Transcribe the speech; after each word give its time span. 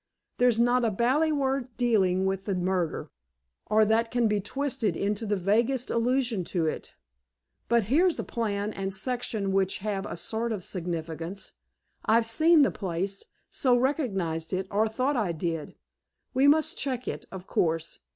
There's 0.39 0.59
not 0.59 0.83
a 0.83 0.89
bally 0.89 1.31
word 1.31 1.77
dealing 1.77 2.25
with 2.25 2.45
the 2.45 2.55
murder, 2.55 3.11
or 3.67 3.85
that 3.85 4.09
can 4.09 4.27
be 4.27 4.41
twisted 4.41 4.97
into 4.97 5.27
the 5.27 5.35
vaguest 5.35 5.91
allusion 5.91 6.43
to 6.45 6.65
it. 6.65 6.95
But 7.69 7.83
here's 7.83 8.17
a 8.17 8.23
plan 8.23 8.73
and 8.73 8.95
section 8.95 9.51
which 9.51 9.77
have 9.77 10.07
a 10.07 10.17
sort 10.17 10.51
of 10.53 10.63
significance. 10.63 11.51
I've 12.03 12.25
seen 12.25 12.63
the 12.63 12.71
place, 12.71 13.25
so 13.51 13.77
recognized 13.77 14.53
it, 14.53 14.65
or 14.71 14.87
thought 14.87 15.15
I 15.15 15.33
did. 15.33 15.75
We 16.33 16.47
must 16.47 16.79
check 16.79 17.07
it, 17.07 17.25
of 17.31 17.45
course. 17.45 17.99